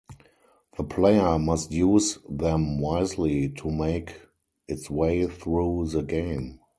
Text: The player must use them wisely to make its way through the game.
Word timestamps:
The 0.77 0.83
player 0.83 1.37
must 1.37 1.71
use 1.71 2.17
them 2.27 2.79
wisely 2.79 3.49
to 3.49 3.69
make 3.69 4.15
its 4.67 4.89
way 4.89 5.27
through 5.27 5.89
the 5.89 6.01
game. 6.01 6.59